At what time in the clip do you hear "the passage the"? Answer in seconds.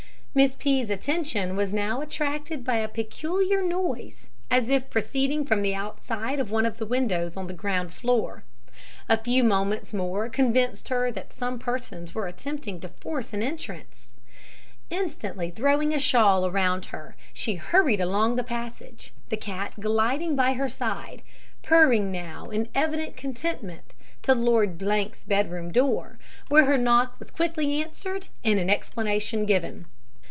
18.37-19.35